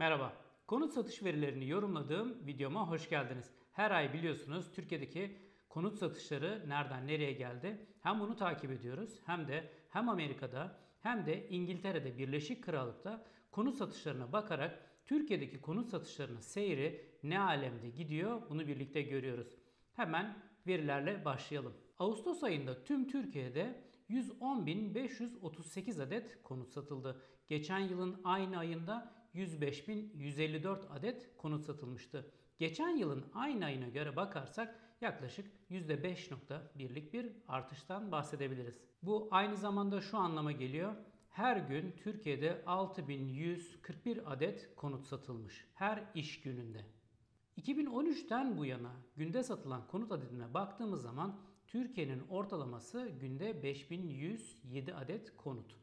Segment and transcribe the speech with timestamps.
[0.00, 0.32] Merhaba.
[0.66, 3.50] Konut satış verilerini yorumladığım videoma hoş geldiniz.
[3.72, 5.38] Her ay biliyorsunuz Türkiye'deki
[5.68, 7.86] konut satışları nereden nereye geldi?
[8.02, 14.32] Hem bunu takip ediyoruz hem de hem Amerika'da hem de İngiltere'de Birleşik Krallık'ta konut satışlarına
[14.32, 19.48] bakarak Türkiye'deki konut satışlarının seyri ne alemde gidiyor bunu birlikte görüyoruz.
[19.92, 21.74] Hemen verilerle başlayalım.
[21.98, 27.22] Ağustos ayında tüm Türkiye'de 110.538 adet konut satıldı.
[27.48, 32.30] Geçen yılın aynı ayında 105.154 adet konut satılmıştı.
[32.58, 38.80] Geçen yılın aynı ayına göre bakarsak yaklaşık %5.1'lik bir artıştan bahsedebiliriz.
[39.02, 40.94] Bu aynı zamanda şu anlama geliyor.
[41.30, 45.66] Her gün Türkiye'de 6141 adet konut satılmış.
[45.74, 46.84] Her iş gününde.
[47.58, 55.76] 2013'ten bu yana günde satılan konut adedine baktığımız zaman Türkiye'nin ortalaması günde 5107 adet konut.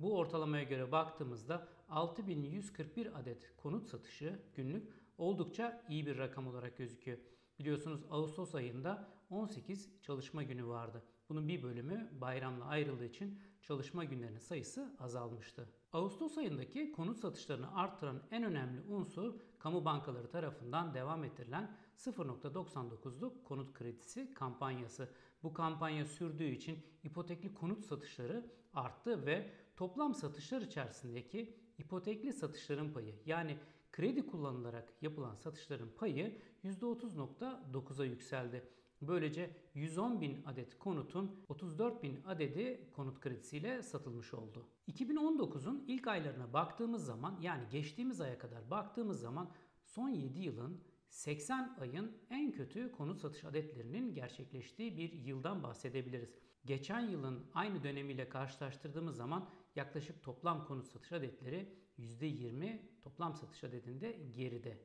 [0.00, 7.18] Bu ortalamaya göre baktığımızda 6141 adet konut satışı günlük oldukça iyi bir rakam olarak gözüküyor.
[7.58, 11.02] Biliyorsunuz Ağustos ayında 18 çalışma günü vardı.
[11.28, 15.68] Bunun bir bölümü bayramla ayrıldığı için çalışma günlerinin sayısı azalmıştı.
[15.92, 23.74] Ağustos ayındaki konut satışlarını arttıran en önemli unsur kamu bankaları tarafından devam ettirilen 0.99'luk konut
[23.74, 25.08] kredisi kampanyası.
[25.42, 33.14] Bu kampanya sürdüğü için ipotekli konut satışları arttı ve toplam satışlar içerisindeki ipotekli satışların payı
[33.26, 33.58] yani
[33.92, 38.68] kredi kullanılarak yapılan satışların payı %30.9'a yükseldi.
[39.02, 44.66] Böylece 110 bin adet konutun 34 bin adedi konut kredisiyle satılmış oldu.
[44.88, 49.50] 2019'un ilk aylarına baktığımız zaman yani geçtiğimiz aya kadar baktığımız zaman
[49.84, 56.34] son 7 yılın 80 ayın en kötü konut satış adetlerinin gerçekleştiği bir yıldan bahsedebiliriz.
[56.64, 64.12] Geçen yılın aynı dönemiyle karşılaştırdığımız zaman yaklaşık toplam konut satış adetleri %20 toplam satış adedinde
[64.12, 64.78] geride.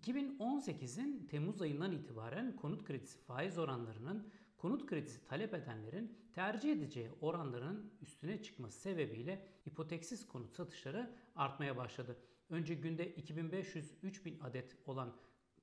[0.00, 7.92] 2018'in Temmuz ayından itibaren konut kredisi faiz oranlarının konut kredisi talep edenlerin tercih edeceği oranların
[8.02, 12.16] üstüne çıkması sebebiyle ipoteksiz konut satışları artmaya başladı.
[12.50, 15.16] Önce günde 2500-3000 adet olan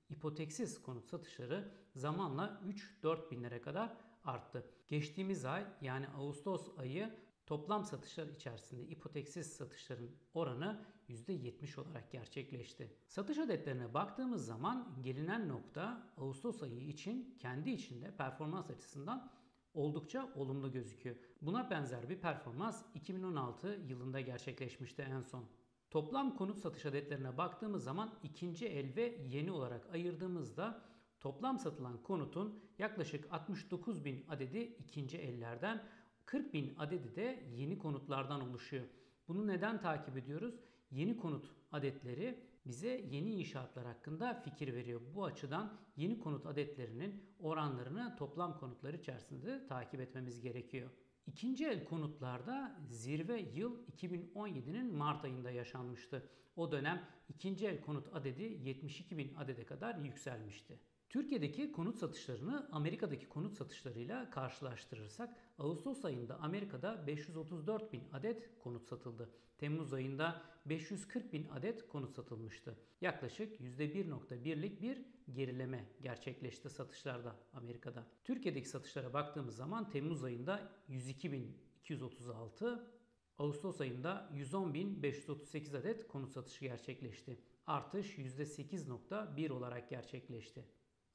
[0.09, 2.61] ipoteksiz konut satışları zamanla
[3.03, 4.65] 3-4 binlere kadar arttı.
[4.87, 7.13] Geçtiğimiz ay yani Ağustos ayı
[7.45, 12.93] Toplam satışlar içerisinde ipoteksiz satışların oranı %70 olarak gerçekleşti.
[13.07, 19.31] Satış adetlerine baktığımız zaman gelinen nokta Ağustos ayı için kendi içinde performans açısından
[19.73, 21.15] oldukça olumlu gözüküyor.
[21.41, 25.45] Buna benzer bir performans 2016 yılında gerçekleşmişti en son.
[25.91, 30.81] Toplam konut satış adetlerine baktığımız zaman ikinci el ve yeni olarak ayırdığımızda
[31.19, 35.83] toplam satılan konutun yaklaşık 69 bin adedi ikinci ellerden
[36.25, 38.85] 40 bin adedi de yeni konutlardan oluşuyor.
[39.27, 40.55] Bunu neden takip ediyoruz?
[40.91, 45.01] Yeni konut adetleri bize yeni inşaatlar hakkında fikir veriyor.
[45.15, 50.89] Bu açıdan yeni konut adetlerinin oranlarını toplam konutlar içerisinde takip etmemiz gerekiyor.
[51.27, 56.29] İkinci el konutlarda zirve yıl 2017'nin Mart ayında yaşanmıştı.
[56.55, 60.79] O dönem ikinci el konut adedi 72 bin adede kadar yükselmişti.
[61.09, 69.29] Türkiye'deki konut satışlarını Amerika'daki konut satışlarıyla karşılaştırırsak Ağustos ayında Amerika'da 534 bin adet konut satıldı.
[69.57, 72.77] Temmuz ayında 540 bin adet konut satılmıştı.
[73.01, 78.07] Yaklaşık %1.1'lik bir gerileme gerçekleşti satışlarda Amerika'da.
[78.23, 82.89] Türkiye'deki satışlara baktığımız zaman Temmuz ayında 102 bin 236,
[83.37, 87.39] Ağustos ayında 110.538 adet konut satışı gerçekleşti.
[87.67, 90.65] Artış %8.1 olarak gerçekleşti.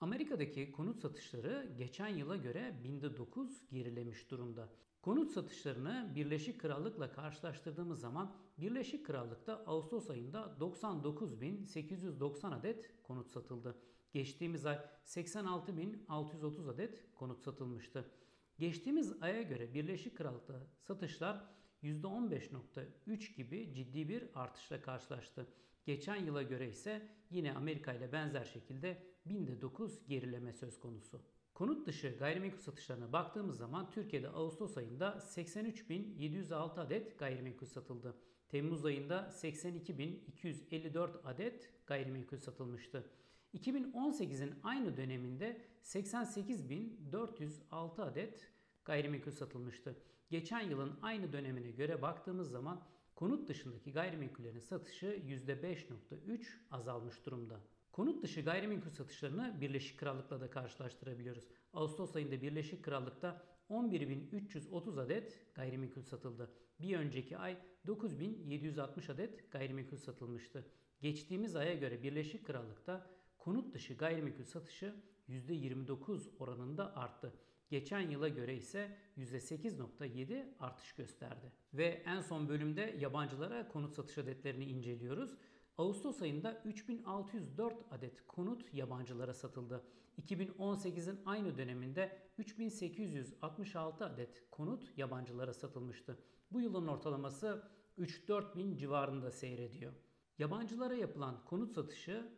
[0.00, 4.68] Amerika'daki konut satışları geçen yıla göre binde 9 gerilemiş durumda.
[5.02, 13.78] Konut satışlarını Birleşik Krallık'la karşılaştırdığımız zaman Birleşik Krallık'ta Ağustos ayında 99.890 adet konut satıldı.
[14.12, 18.10] Geçtiğimiz ay 86.630 adet konut satılmıştı.
[18.58, 21.44] Geçtiğimiz aya göre Birleşik Krallık'ta satışlar
[21.82, 25.46] %15.3 gibi ciddi bir artışla karşılaştı.
[25.84, 31.22] Geçen yıla göre ise yine Amerika ile benzer şekilde binde 9 gerileme söz konusu.
[31.54, 38.14] Konut dışı gayrimenkul satışlarına baktığımız zaman Türkiye'de Ağustos ayında 83.706 adet gayrimenkul satıldı.
[38.48, 43.10] Temmuz ayında 82.254 adet gayrimenkul satılmıştı.
[43.54, 48.52] 2018'in aynı döneminde 88.406 adet
[48.84, 49.96] gayrimenkul satılmıştı.
[50.30, 52.82] Geçen yılın aynı dönemine göre baktığımız zaman
[53.14, 57.60] konut dışındaki gayrimenkullerin satışı %5.3 azalmış durumda.
[57.92, 61.44] Konut dışı gayrimenkul satışlarını Birleşik Krallık'la da karşılaştırabiliyoruz.
[61.72, 66.50] Ağustos ayında Birleşik Krallık'ta 11.330 adet gayrimenkul satıldı.
[66.80, 70.66] Bir önceki ay 9.760 adet gayrimenkul satılmıştı.
[71.00, 74.94] Geçtiğimiz aya göre Birleşik Krallık'ta konut dışı gayrimenkul satışı
[75.28, 77.32] %29 oranında arttı.
[77.70, 81.52] Geçen yıla göre ise %8.7 artış gösterdi.
[81.74, 85.34] Ve en son bölümde yabancılara konut satış adetlerini inceliyoruz.
[85.78, 89.84] Ağustos ayında 3604 adet konut yabancılara satıldı.
[90.22, 96.18] 2018'in aynı döneminde 3866 adet konut yabancılara satılmıştı.
[96.50, 97.62] Bu yılın ortalaması
[97.98, 99.92] 3-4 bin civarında seyrediyor.
[100.38, 102.32] Yabancılara yapılan konut satışı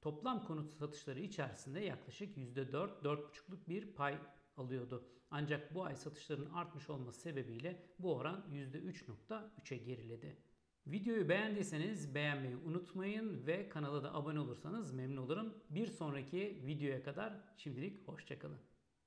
[0.00, 4.18] toplam konut satışları içerisinde yaklaşık %4-4,5'luk bir pay
[4.56, 5.08] alıyordu.
[5.30, 10.36] Ancak bu ay satışların artmış olması sebebiyle bu oran %3.3'e geriledi.
[10.86, 15.54] Videoyu beğendiyseniz beğenmeyi unutmayın ve kanala da abone olursanız memnun olurum.
[15.70, 18.73] Bir sonraki videoya kadar şimdilik hoşçakalın.